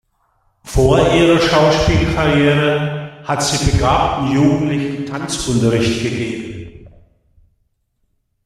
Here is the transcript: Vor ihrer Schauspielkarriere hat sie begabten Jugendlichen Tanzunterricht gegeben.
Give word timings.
Vor 0.63 0.97
ihrer 1.13 1.39
Schauspielkarriere 1.39 3.21
hat 3.23 3.43
sie 3.43 3.69
begabten 3.69 4.31
Jugendlichen 4.31 5.05
Tanzunterricht 5.05 6.01
gegeben. 6.01 6.87